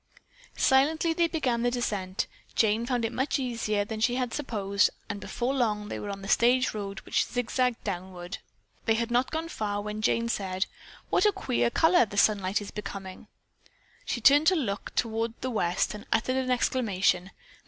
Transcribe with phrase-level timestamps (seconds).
[0.57, 2.25] Silently they began the descent.
[2.55, 6.23] Jane found it much easier than she had supposed and before long they were on
[6.23, 8.39] the stage road which zigzagged downward.
[8.85, 10.65] They had not gone far when Jane said:
[11.11, 13.27] "What a queer color the sunlight is becoming."
[14.03, 17.29] She turned to look toward the west and uttered an exclamation.